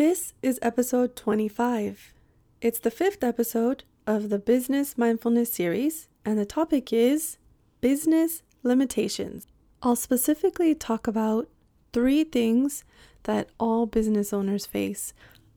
[0.00, 2.14] This is episode 25.
[2.62, 7.36] It's the fifth episode of the Business Mindfulness series, and the topic is
[7.82, 9.46] business limitations.
[9.82, 11.50] I'll specifically talk about
[11.92, 12.82] three things
[13.24, 15.12] that all business owners face.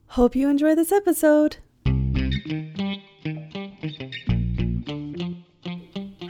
[0.08, 1.56] Hope you enjoy this episode.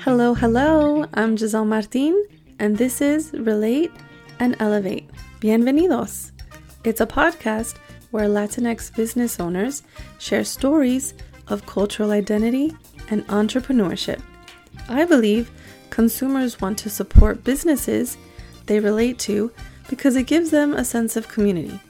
[0.05, 1.09] Hello, hello.
[1.15, 2.27] I'm Giselle Martin,
[2.61, 3.91] and this is Relate
[4.39, 5.11] and Elevate.
[5.41, 6.31] Bienvenidos.
[6.85, 7.75] It's a podcast
[8.15, 9.83] where Latinx business owners
[10.21, 11.15] share stories
[11.49, 12.73] of cultural identity
[13.11, 14.23] and entrepreneurship.
[14.89, 15.51] I believe
[15.91, 18.17] consumers want to support businesses
[18.67, 19.51] they relate to
[19.89, 21.81] because it gives them a sense of community.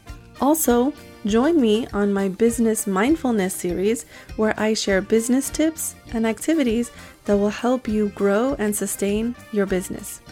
[0.40, 0.94] Also,
[1.26, 6.90] join me on my Business Mindfulness series where I share business tips and activities
[7.26, 10.22] that will help you grow and sustain your business.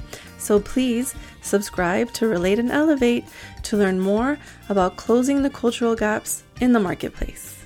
[0.43, 3.25] So please subscribe to Relate and Elevate
[3.63, 7.63] to learn more about closing the cultural gaps in the marketplace.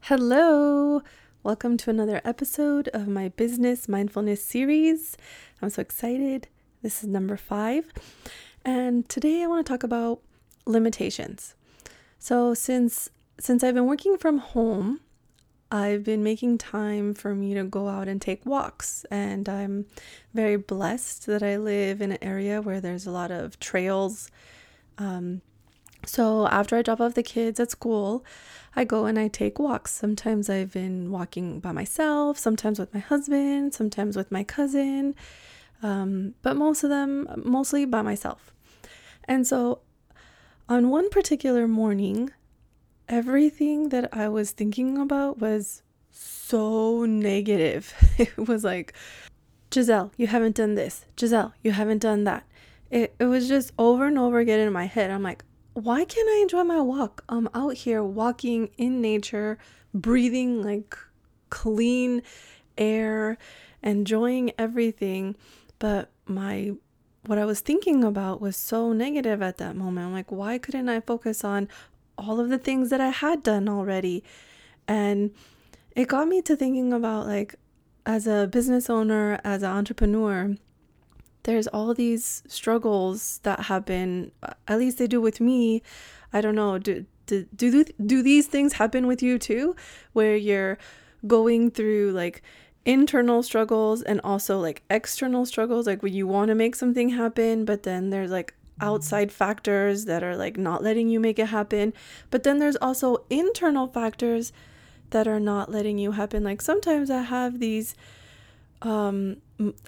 [0.00, 1.00] Hello!
[1.42, 5.16] Welcome to another episode of my Business Mindfulness series.
[5.62, 6.48] I'm so excited.
[6.82, 7.90] This is number five.
[8.66, 10.20] And today I want to talk about
[10.66, 11.54] limitations.
[12.18, 13.08] So since
[13.40, 15.00] since I've been working from home,
[15.74, 19.86] I've been making time for me to go out and take walks, and I'm
[20.32, 24.30] very blessed that I live in an area where there's a lot of trails.
[24.98, 25.40] Um,
[26.06, 28.24] so after I drop off the kids at school,
[28.76, 29.92] I go and I take walks.
[29.92, 35.16] Sometimes I've been walking by myself, sometimes with my husband, sometimes with my cousin,
[35.82, 38.52] um, but most of them mostly by myself.
[39.24, 39.80] And so
[40.68, 42.30] on one particular morning,
[43.08, 47.92] everything that I was thinking about was so negative.
[48.18, 48.94] It was like,
[49.72, 51.04] Giselle, you haven't done this.
[51.18, 52.44] Giselle, you haven't done that.
[52.90, 55.10] It, it was just over and over again in my head.
[55.10, 55.44] I'm like,
[55.74, 57.24] why can't I enjoy my walk?
[57.28, 59.58] I'm out here walking in nature,
[59.92, 60.96] breathing like
[61.50, 62.22] clean
[62.78, 63.36] air,
[63.82, 65.34] enjoying everything.
[65.80, 66.74] But my
[67.26, 70.06] what I was thinking about was so negative at that moment.
[70.06, 71.68] I'm like, why couldn't I focus on
[72.16, 74.24] all of the things that I had done already.
[74.86, 75.32] And
[75.96, 77.54] it got me to thinking about like,
[78.06, 80.56] as a business owner, as an entrepreneur,
[81.44, 84.32] there's all these struggles that happen.
[84.42, 85.82] Uh, at least they do with me.
[86.32, 86.78] I don't know.
[86.78, 89.74] Do do do, do these things happen with you too,
[90.12, 90.78] where you're
[91.26, 92.42] going through like
[92.84, 97.64] internal struggles and also like external struggles, like when you want to make something happen,
[97.64, 101.92] but then there's like outside factors that are like not letting you make it happen.
[102.30, 104.52] But then there's also internal factors
[105.10, 106.42] that are not letting you happen.
[106.44, 107.94] Like sometimes I have these
[108.82, 109.36] um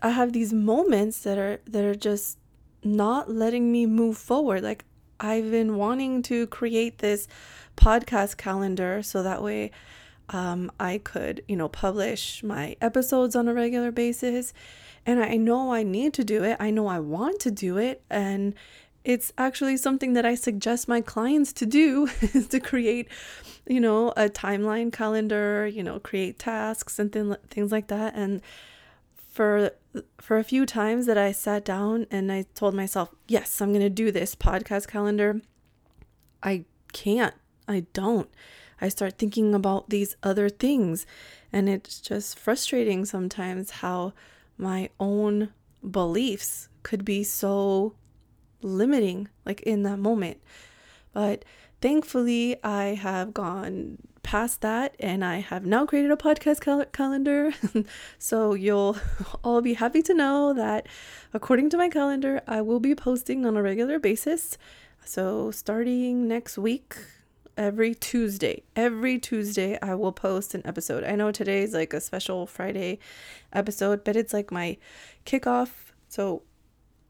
[0.02, 2.38] I have these moments that are that are just
[2.84, 4.62] not letting me move forward.
[4.62, 4.84] Like
[5.18, 7.26] I've been wanting to create this
[7.76, 9.70] podcast calendar so that way
[10.28, 14.52] um, I could, you know, publish my episodes on a regular basis.
[15.06, 16.56] And I know I need to do it.
[16.58, 18.02] I know I want to do it.
[18.10, 18.54] And
[19.04, 23.08] it's actually something that I suggest my clients to do is to create,
[23.66, 28.14] you know, a timeline calendar, you know, create tasks and th- things like that.
[28.16, 28.42] And
[29.30, 29.70] for
[30.20, 33.80] for a few times that I sat down and I told myself, "Yes, I'm going
[33.80, 35.40] to do this podcast calendar."
[36.42, 37.34] I can't.
[37.68, 38.28] I don't.
[38.80, 41.06] I start thinking about these other things
[41.52, 44.12] and it's just frustrating sometimes how
[44.58, 45.50] my own
[45.88, 47.94] beliefs could be so
[48.62, 50.38] limiting, like in that moment.
[51.12, 51.44] But
[51.80, 57.52] thankfully, I have gone past that and I have now created a podcast cal- calendar.
[58.18, 58.96] so you'll
[59.44, 60.86] all be happy to know that
[61.32, 64.58] according to my calendar, I will be posting on a regular basis.
[65.04, 66.96] So starting next week,
[67.56, 71.04] every Tuesday, every Tuesday, I will post an episode.
[71.04, 72.98] I know today's like a special Friday
[73.52, 74.76] episode, but it's like my
[75.24, 75.70] kickoff.
[76.08, 76.42] So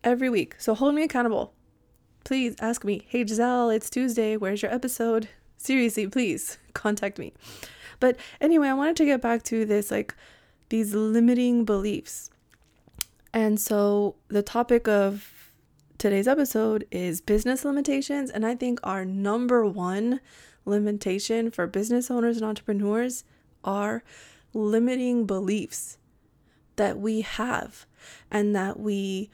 [0.05, 0.55] every week.
[0.59, 1.53] So hold me accountable.
[2.25, 4.37] Please ask me, hey Giselle, it's Tuesday.
[4.37, 5.29] Where's your episode?
[5.57, 7.33] Seriously, please contact me.
[7.99, 10.15] But anyway, I wanted to get back to this like
[10.69, 12.31] these limiting beliefs.
[13.33, 15.36] And so the topic of
[15.99, 18.31] today's episode is business limitations.
[18.31, 20.21] And I think our number one
[20.65, 23.25] limitation for business owners and entrepreneurs
[23.65, 24.03] are
[24.53, 25.99] limiting beliefs
[26.77, 27.87] that we have
[28.31, 29.31] and that we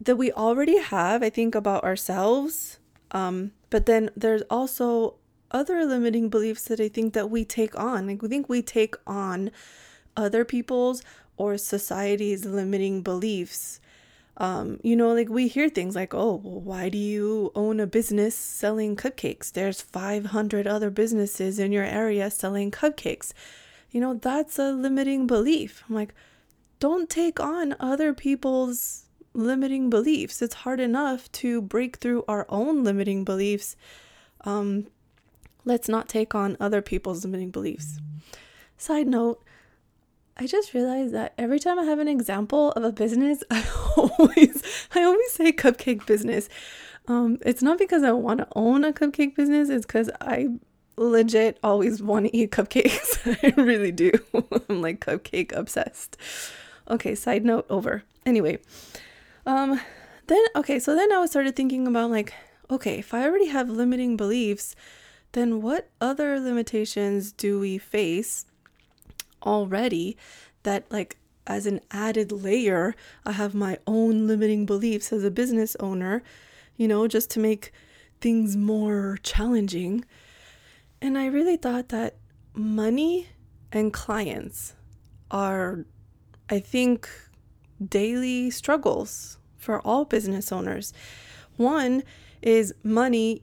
[0.00, 2.78] that we already have, I think, about ourselves.
[3.10, 5.16] Um, but then there's also
[5.50, 8.06] other limiting beliefs that I think that we take on.
[8.06, 9.50] Like we think we take on
[10.16, 11.02] other people's
[11.36, 13.80] or society's limiting beliefs
[14.36, 17.86] Um, you know, like we hear things like, oh, well, why do you own a
[17.86, 19.52] business selling cupcakes?
[19.52, 23.32] There's 500 other businesses in your area selling cupcakes.
[23.90, 25.84] You know, that's a limiting belief.
[25.88, 26.14] I'm like,
[26.78, 29.04] don't take on other people's
[29.34, 30.40] limiting beliefs.
[30.42, 33.76] It's hard enough to break through our own limiting beliefs.
[34.42, 34.86] Um,
[35.64, 37.98] let's not take on other people's limiting beliefs.
[38.78, 39.42] Side note,
[40.40, 43.62] I just realized that every time I have an example of a business, I
[43.94, 44.62] always
[44.94, 46.48] I always say cupcake business.
[47.08, 50.48] Um, it's not because I want to own a cupcake business, it's because I
[50.96, 53.18] legit always want to eat cupcakes.
[53.58, 54.12] I really do.
[54.70, 56.16] I'm like cupcake obsessed.
[56.88, 58.02] Okay, side note over.
[58.24, 58.60] Anyway,
[59.44, 59.78] um
[60.28, 62.32] then okay, so then I started thinking about like,
[62.70, 64.74] okay, if I already have limiting beliefs,
[65.32, 68.46] then what other limitations do we face
[69.42, 70.16] already
[70.62, 71.16] that like
[71.46, 72.94] as an added layer,
[73.24, 76.22] I have my own limiting beliefs as a business owner,
[76.76, 77.72] you know, just to make
[78.20, 80.04] things more challenging.
[81.02, 82.16] And I really thought that
[82.54, 83.28] money
[83.72, 84.74] and clients
[85.30, 85.84] are,
[86.48, 87.08] I think,
[87.84, 90.92] daily struggles for all business owners.
[91.56, 92.02] One
[92.42, 93.42] is money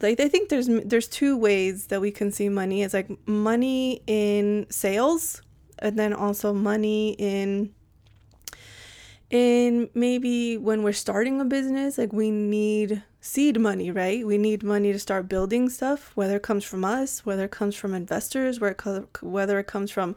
[0.00, 2.82] like I think there's there's two ways that we can see money.
[2.82, 5.42] It's like money in sales
[5.78, 7.74] and then also money in
[9.30, 14.24] in maybe when we're starting a business, like we need seed money, right?
[14.26, 17.74] We need money to start building stuff, whether it comes from us, whether it comes
[17.74, 20.14] from investors, where it co- whether it comes from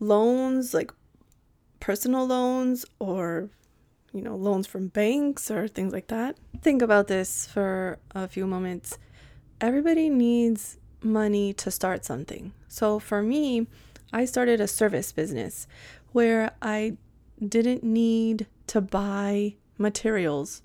[0.00, 0.92] loans, like
[1.80, 3.50] personal loans or
[4.14, 6.36] you know, loans from banks or things like that.
[6.62, 8.96] Think about this for a few moments.
[9.60, 12.52] Everybody needs money to start something.
[12.68, 13.66] So for me,
[14.12, 15.66] I started a service business
[16.12, 16.96] where I
[17.46, 20.62] didn't need to buy materials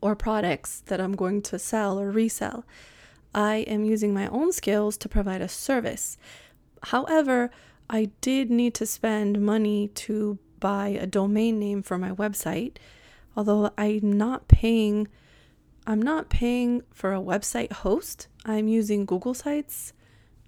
[0.00, 2.64] or products that I'm going to sell or resell.
[3.34, 6.18] I am using my own skills to provide a service.
[6.82, 7.50] However,
[7.88, 12.78] I did need to spend money to buy a domain name for my website,
[13.36, 15.08] although I'm not paying
[15.86, 18.28] I'm not paying for a website host.
[18.46, 19.92] I'm using Google Sites.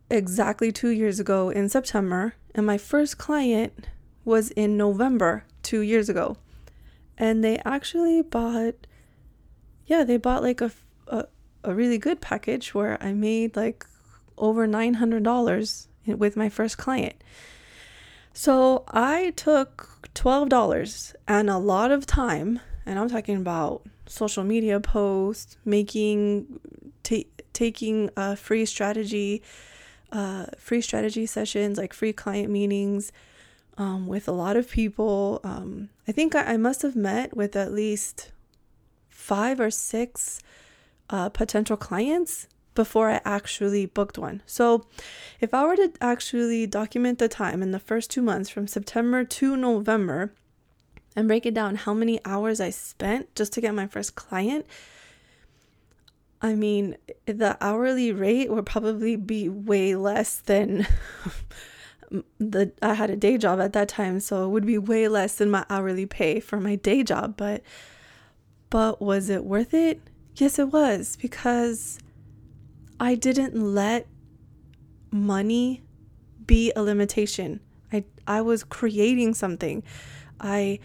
[0.10, 3.90] exactly 2 years ago in September and my first client
[4.24, 6.38] was in November 2 years ago
[7.18, 8.76] and they actually bought
[9.86, 10.72] yeah they bought like a,
[11.08, 11.26] a,
[11.64, 13.86] a really good package where i made like
[14.38, 17.16] over $900 with my first client.
[18.34, 24.80] So i took $12 and a lot of time and i'm talking about social media
[24.80, 26.60] posts making
[27.54, 29.42] taking a free strategy
[30.12, 33.12] uh, free strategy sessions like free client meetings
[33.78, 35.40] um, with a lot of people.
[35.44, 38.32] Um, I think I, I, must have met with at least
[39.10, 40.40] five or six
[41.10, 44.42] uh, potential clients before I actually booked one.
[44.46, 44.86] So,
[45.40, 49.24] if I were to actually document the time in the first two months from September
[49.24, 50.34] to November
[51.16, 54.66] and break it down how many hours I spent just to get my first client,
[56.42, 60.86] I mean, the hourly rate would probably be way less than
[62.40, 65.36] the I had a day job at that time, so it would be way less
[65.36, 67.62] than my hourly pay for my day job, but
[68.70, 70.02] but was it worth it?
[70.36, 72.00] Yes, it was because
[73.00, 74.08] I didn't let
[75.12, 75.84] money
[76.46, 77.60] be a limitation.
[77.92, 79.84] I I was creating something.
[80.40, 80.80] I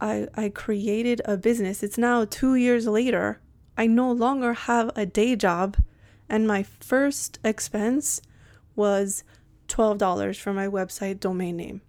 [0.00, 1.82] I I created a business.
[1.82, 3.40] It's now 2 years later.
[3.76, 5.76] I no longer have a day job
[6.28, 8.22] and my first expense
[8.76, 9.24] was
[9.70, 11.80] $12 for my website domain name.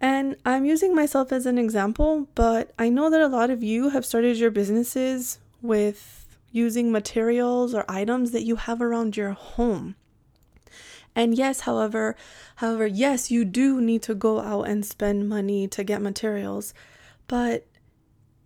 [0.00, 3.90] And I'm using myself as an example, but I know that a lot of you
[3.90, 9.96] have started your businesses with using materials or items that you have around your home.
[11.14, 12.16] And yes, however,
[12.56, 16.72] however, yes, you do need to go out and spend money to get materials,
[17.26, 17.66] but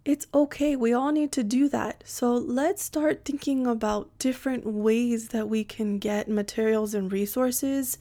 [0.04, 0.76] it's okay.
[0.76, 2.02] We all need to do that.
[2.06, 7.96] So let's start thinking about different ways that we can get materials and resources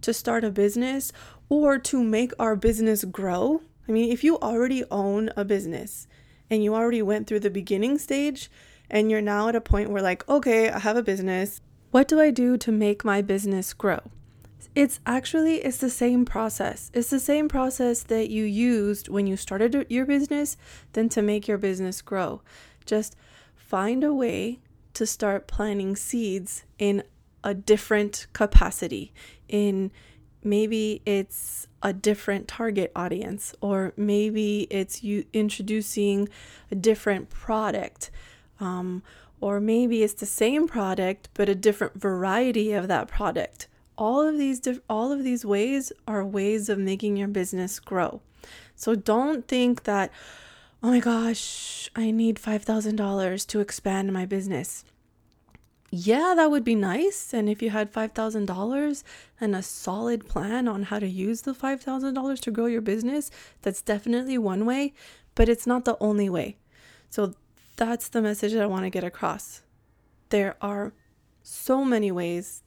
[0.00, 1.12] to start a business
[1.48, 3.62] or to make our business grow.
[3.88, 6.08] I mean, if you already own a business
[6.50, 8.50] and you already went through the beginning stage
[8.90, 11.60] and you're now at a point where, like, okay, I have a business.
[11.90, 14.00] What do I do to make my business grow?
[14.74, 16.90] It's actually it's the same process.
[16.94, 20.56] It's the same process that you used when you started your business
[20.92, 22.42] then to make your business grow.
[22.84, 23.16] Just
[23.56, 24.60] find a way
[24.94, 27.02] to start planting seeds in
[27.42, 29.12] a different capacity
[29.48, 29.90] in
[30.42, 36.28] maybe it's a different target audience or maybe it's you introducing
[36.70, 38.10] a different product
[38.60, 39.02] um,
[39.40, 44.38] or maybe it's the same product but a different variety of that product all of
[44.38, 48.20] these diff- all of these ways are ways of making your business grow
[48.74, 50.10] so don't think that
[50.82, 54.84] oh my gosh i need $5000 to expand my business
[55.96, 57.32] yeah, that would be nice.
[57.32, 59.04] And if you had $5,000
[59.40, 63.30] and a solid plan on how to use the $5,000 to grow your business,
[63.62, 64.92] that's definitely one way,
[65.36, 66.56] but it's not the only way.
[67.10, 67.34] So
[67.76, 69.62] that's the message that I want to get across.
[70.30, 70.92] There are
[71.44, 72.63] so many ways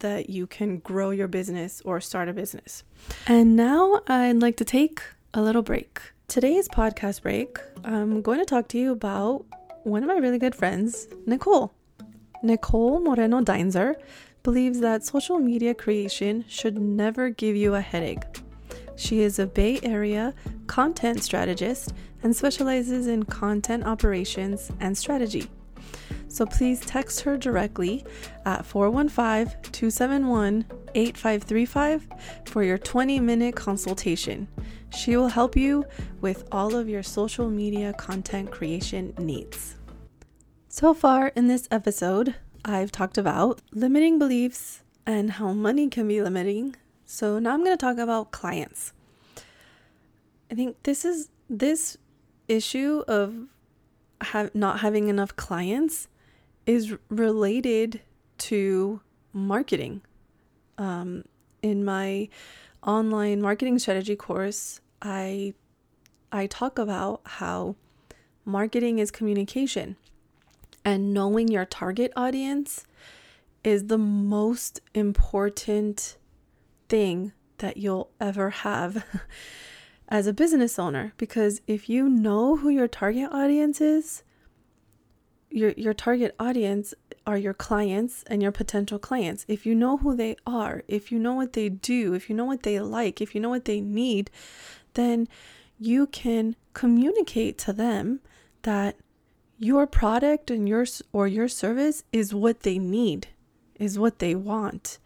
[0.00, 2.84] that you can grow your business or start a business.
[3.26, 5.00] And now I'd like to take
[5.32, 6.00] a little break.
[6.28, 9.44] Today's podcast break, I'm going to talk to you about
[9.84, 11.72] one of my really good friends, Nicole.
[12.42, 13.96] Nicole Moreno Deinzer
[14.42, 18.24] believes that social media creation should never give you a headache.
[18.96, 20.34] She is a Bay Area
[20.66, 21.92] content strategist
[22.22, 25.48] and specializes in content operations and strategy.
[26.28, 28.04] So please text her directly
[28.46, 32.08] at 415 271 8535
[32.46, 34.48] for your 20 minute consultation.
[34.96, 35.84] She will help you
[36.20, 39.76] with all of your social media content creation needs.
[40.68, 46.22] So far in this episode, I've talked about limiting beliefs and how money can be
[46.22, 46.76] limiting.
[47.04, 48.92] So now I'm going to talk about clients.
[50.50, 51.96] I think this is this
[52.48, 53.46] issue of
[54.22, 56.08] have not having enough clients
[56.66, 58.00] is related
[58.38, 59.00] to
[59.32, 60.02] marketing.
[60.78, 61.24] Um,
[61.62, 62.28] in my
[62.82, 65.54] online marketing strategy course, I
[66.32, 67.76] I talk about how
[68.44, 69.96] marketing is communication
[70.84, 72.86] and knowing your target audience
[73.62, 76.16] is the most important
[76.88, 79.04] thing that you'll ever have
[80.10, 84.22] as a business owner because if you know who your target audience is
[85.50, 86.94] your your target audience
[87.26, 91.18] are your clients and your potential clients if you know who they are if you
[91.18, 93.80] know what they do if you know what they like if you know what they
[93.80, 94.30] need
[94.94, 95.28] then
[95.78, 98.20] you can communicate to them
[98.62, 98.96] that
[99.60, 103.28] your product and your or your service is what they need,
[103.78, 104.98] is what they want,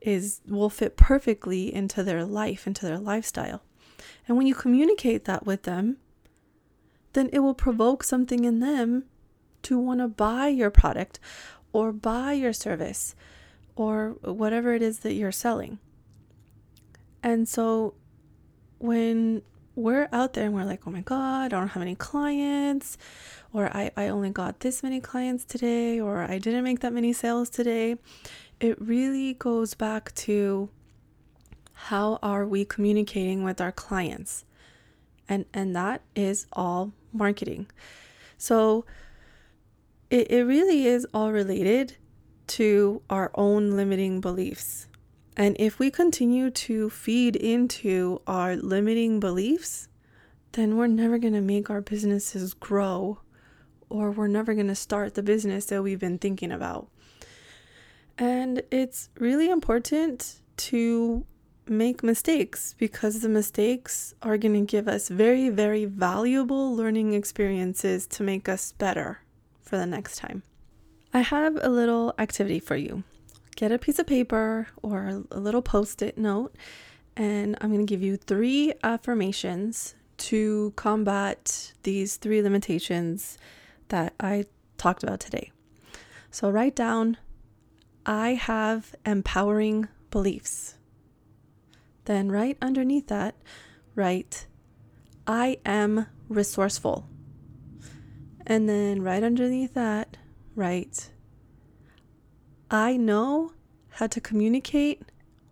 [0.00, 3.62] is will fit perfectly into their life, into their lifestyle.
[4.26, 5.96] And when you communicate that with them,
[7.12, 9.04] then it will provoke something in them
[9.62, 11.18] to want to buy your product
[11.72, 13.14] or buy your service
[13.76, 15.78] or whatever it is that you're selling.
[17.22, 17.94] And so
[18.78, 19.42] when
[19.74, 22.98] we're out there and we're like, oh my God, I don't have any clients,
[23.52, 27.12] or I, I only got this many clients today, or I didn't make that many
[27.12, 27.96] sales today.
[28.60, 30.68] It really goes back to
[31.86, 34.44] how are we communicating with our clients?
[35.28, 37.66] And and that is all marketing.
[38.38, 38.84] So
[40.08, 41.96] it, it really is all related
[42.48, 44.86] to our own limiting beliefs.
[45.36, 49.88] And if we continue to feed into our limiting beliefs,
[50.52, 53.18] then we're never going to make our businesses grow
[53.88, 56.88] or we're never going to start the business that we've been thinking about.
[58.18, 61.24] And it's really important to
[61.66, 68.06] make mistakes because the mistakes are going to give us very, very valuable learning experiences
[68.08, 69.20] to make us better
[69.60, 70.42] for the next time.
[71.14, 73.04] I have a little activity for you.
[73.56, 76.54] Get a piece of paper or a little post it note,
[77.16, 83.38] and I'm going to give you three affirmations to combat these three limitations
[83.88, 84.46] that I
[84.78, 85.52] talked about today.
[86.30, 87.18] So write down
[88.06, 90.76] I have empowering beliefs.
[92.04, 93.34] Then, right underneath that,
[93.94, 94.46] write,
[95.26, 97.08] I am resourceful.
[98.46, 100.16] And then, right underneath that,
[100.54, 101.10] write,
[102.70, 103.52] I know
[103.90, 105.02] how to communicate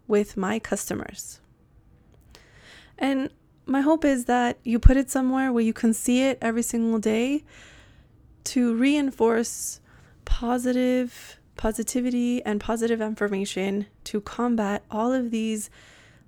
[0.08, 1.40] with my customers.
[2.98, 3.30] And
[3.66, 6.98] my hope is that you put it somewhere where you can see it every single
[6.98, 7.44] day
[8.44, 9.80] to reinforce
[10.24, 15.68] positive positivity and positive affirmation to combat all of these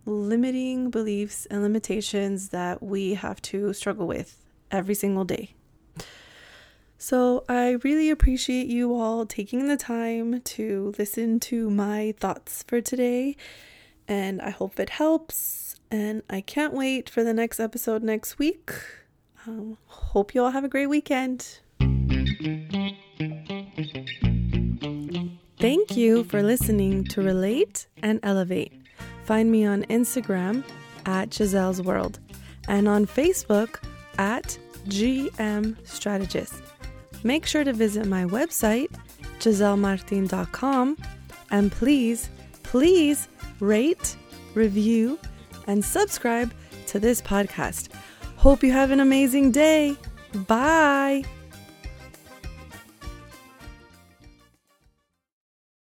[0.04, 4.36] limiting beliefs and limitations that we have to struggle with
[4.70, 5.54] every single day.
[6.98, 12.80] So, I really appreciate you all taking the time to listen to my thoughts for
[12.80, 13.36] today,
[14.06, 15.74] and I hope it helps.
[15.90, 18.70] And I can't wait for the next episode next week.
[19.46, 21.58] Um, hope you all have a great weekend.
[25.58, 28.81] Thank you for listening to Relate and Elevate.
[29.24, 30.64] Find me on Instagram
[31.06, 32.18] at Giselle's World
[32.68, 33.76] and on Facebook
[34.18, 36.54] at GM Strategist.
[37.24, 38.90] Make sure to visit my website,
[39.38, 40.96] gisellemartin.com,
[41.50, 42.28] and please,
[42.62, 43.28] please
[43.60, 44.16] rate,
[44.54, 45.18] review,
[45.66, 46.52] and subscribe
[46.88, 47.88] to this podcast.
[48.36, 49.96] Hope you have an amazing day.
[50.46, 51.24] Bye.